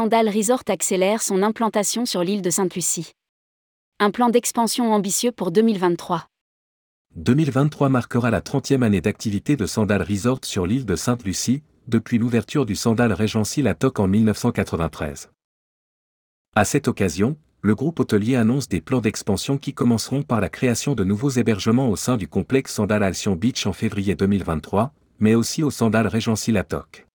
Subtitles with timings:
[0.00, 3.12] Sandal Resort accélère son implantation sur l'île de Sainte-Lucie.
[3.98, 6.26] Un plan d'expansion ambitieux pour 2023.
[7.16, 12.64] 2023 marquera la 30e année d'activité de Sandal Resort sur l'île de Sainte-Lucie, depuis l'ouverture
[12.64, 15.28] du Sandal Regency Latoc en 1993.
[16.56, 20.94] À cette occasion, le groupe hôtelier annonce des plans d'expansion qui commenceront par la création
[20.94, 25.62] de nouveaux hébergements au sein du complexe Sandal Alcyon Beach en février 2023, mais aussi
[25.62, 27.06] au Sandal Regency Latoc.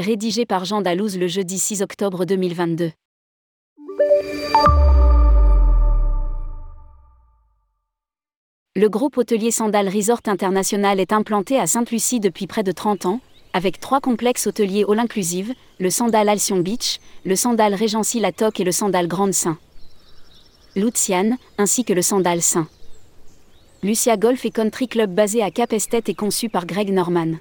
[0.00, 2.90] Rédigé par Jean Dalouse le jeudi 6 octobre 2022.
[8.76, 13.20] Le groupe hôtelier Sandal Resort International est implanté à Sainte-Lucie depuis près de 30 ans,
[13.52, 18.64] avec trois complexes hôteliers all inclusive, le Sandal Alcyon Beach, le Sandal Regency Latoc et
[18.64, 19.58] le Sandal Grande Saint.
[20.76, 22.68] Luciane, ainsi que le Sandal Saint.
[23.82, 27.34] Lucia Golf et Country Club basé à Cap Estet et conçu par Greg Norman.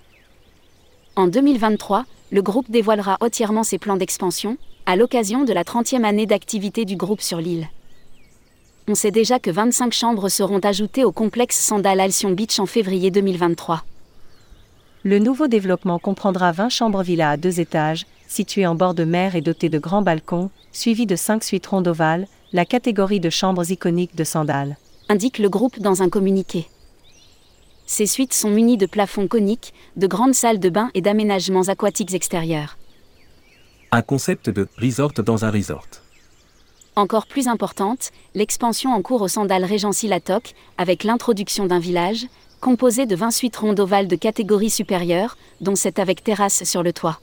[1.15, 6.25] En 2023, le groupe dévoilera entièrement ses plans d'expansion, à l'occasion de la 30e année
[6.25, 7.67] d'activité du groupe sur l'île.
[8.87, 13.11] On sait déjà que 25 chambres seront ajoutées au complexe Sandal Alcyon Beach en février
[13.11, 13.83] 2023.
[15.03, 19.35] Le nouveau développement comprendra 20 chambres villas à deux étages, situées en bord de mer
[19.35, 23.71] et dotées de grands balcons, suivies de 5 suites rondes ovales, la catégorie de chambres
[23.71, 24.77] iconiques de Sandal.
[25.07, 26.67] Indique le groupe dans un communiqué.
[27.91, 32.13] Ces suites sont munies de plafonds coniques, de grandes salles de bain et d'aménagements aquatiques
[32.13, 32.77] extérieurs.
[33.91, 35.87] Un concept de resort dans un resort.
[36.95, 42.27] Encore plus importante, l'expansion en cours au Sandal Regency Latoc, avec l'introduction d'un village,
[42.61, 47.19] composé de 28 rondes ovales de catégorie supérieure, dont 7 avec terrasse sur le toit.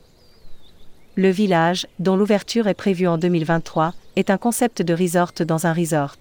[1.14, 5.72] Le village, dont l'ouverture est prévue en 2023, est un concept de resort dans un
[5.72, 6.16] resort.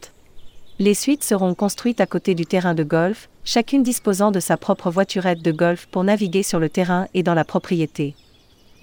[0.77, 4.91] Les suites seront construites à côté du terrain de golf, chacune disposant de sa propre
[4.91, 8.13] voiturette de golf pour naviguer sur le terrain et dans la propriété.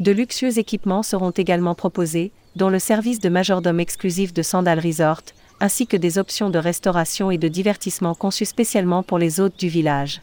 [0.00, 5.20] De luxueux équipements seront également proposés, dont le service de majordome exclusif de Sandal Resort,
[5.60, 9.68] ainsi que des options de restauration et de divertissement conçues spécialement pour les hôtes du
[9.68, 10.22] village.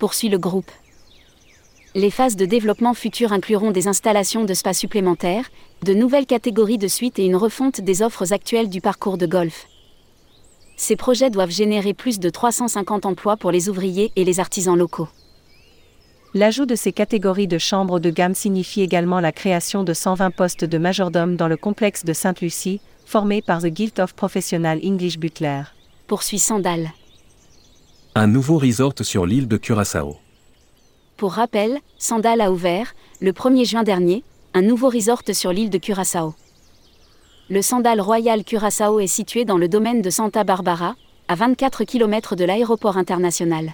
[0.00, 0.72] Poursuit le groupe.
[1.94, 5.50] Les phases de développement futures incluront des installations de spas supplémentaires,
[5.84, 9.68] de nouvelles catégories de suites et une refonte des offres actuelles du parcours de golf.
[10.76, 15.08] Ces projets doivent générer plus de 350 emplois pour les ouvriers et les artisans locaux.
[16.34, 20.64] L'ajout de ces catégories de chambres de gamme signifie également la création de 120 postes
[20.64, 25.62] de majordome dans le complexe de Sainte-Lucie, formé par The Guild of Professional English Butler.
[26.06, 26.92] Poursuit Sandal.
[28.14, 30.16] Un nouveau resort sur l'île de Curaçao.
[31.16, 34.22] Pour rappel, Sandal a ouvert, le 1er juin dernier,
[34.52, 36.34] un nouveau resort sur l'île de Curaçao.
[37.48, 40.96] Le Sandal Royal Curaçao est situé dans le domaine de Santa Barbara,
[41.28, 43.72] à 24 km de l'aéroport international.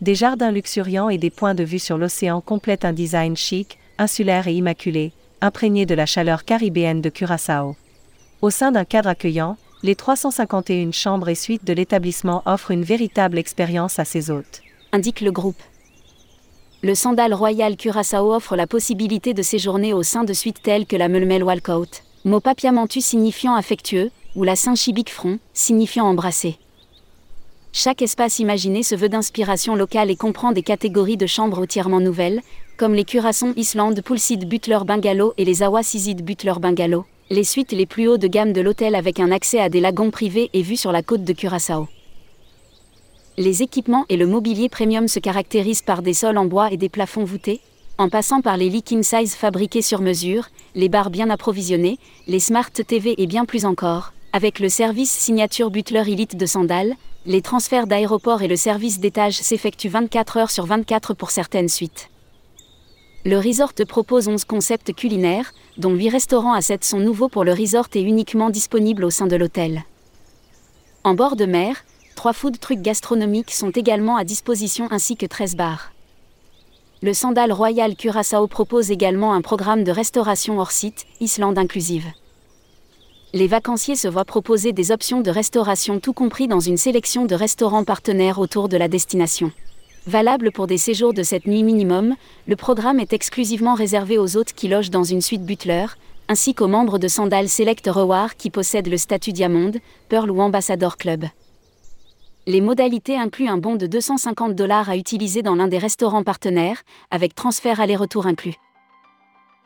[0.00, 4.48] Des jardins luxuriants et des points de vue sur l'océan complètent un design chic, insulaire
[4.48, 7.76] et immaculé, imprégné de la chaleur caribéenne de Curaçao.
[8.42, 13.38] Au sein d'un cadre accueillant, les 351 chambres et suites de l'établissement offrent une véritable
[13.38, 14.62] expérience à ses hôtes.
[14.90, 15.62] Indique le groupe.
[16.82, 20.96] Le Sandal Royal Curaçao offre la possibilité de séjourner au sein de suites telles que
[20.96, 26.56] la Mulmel Walkout, mot papiamentu signifiant affectueux, ou la Saint-Chibic Front, signifiant embrasser.
[27.72, 32.42] Chaque espace imaginé se veut d'inspiration locale et comprend des catégories de chambres entièrement nouvelles,
[32.76, 37.86] comme les Curaçon Island Poolside Butler Bungalow et les Awasizid Butler Bungalow, les suites les
[37.86, 40.76] plus hauts de gamme de l'hôtel avec un accès à des lagons privés et vue
[40.76, 41.88] sur la côte de Curaçao.
[43.38, 46.88] Les équipements et le mobilier premium se caractérisent par des sols en bois et des
[46.88, 47.60] plafonds voûtés,
[48.00, 52.70] en passant par les leaking size fabriqués sur mesure, les bars bien approvisionnés, les smart
[52.70, 56.94] TV et bien plus encore, avec le service signature Butler Elite de Sandal,
[57.26, 62.08] les transferts d'aéroport et le service d'étage s'effectuent 24 heures sur 24 pour certaines suites.
[63.26, 67.52] Le resort propose 11 concepts culinaires, dont 8 restaurants à 7 sont nouveaux pour le
[67.52, 69.84] resort et uniquement disponibles au sein de l'hôtel.
[71.04, 71.84] En bord de mer,
[72.16, 75.92] 3 food trucs gastronomiques sont également à disposition ainsi que 13 bars.
[77.02, 82.04] Le Sandal Royal Curaçao propose également un programme de restauration hors site, Islande inclusive
[83.32, 87.34] les vacanciers se voient proposer des options de restauration tout compris dans une sélection de
[87.36, 89.52] restaurants partenaires autour de la destination.
[90.06, 92.16] Valable pour des séjours de cette nuit minimum,
[92.48, 95.86] le programme est exclusivement réservé aux hôtes qui logent dans une suite Butler,
[96.28, 99.72] ainsi qu'aux membres de Sandal Select Reward qui possèdent le statut Diamond,
[100.08, 101.26] Pearl ou Ambassador Club.
[102.50, 106.82] Les modalités incluent un bon de 250 dollars à utiliser dans l'un des restaurants partenaires,
[107.12, 108.56] avec transfert aller-retour inclus.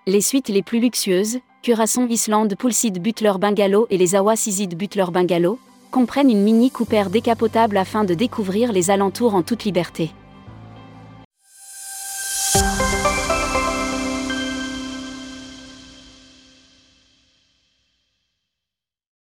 [0.06, 5.58] Les suites les plus luxueuses, Curaçon Island Poolside Butler Bungalow et les Awasizid Butler Bungalow,
[5.90, 10.10] comprennent une mini Cooper décapotable afin de découvrir les alentours en toute liberté.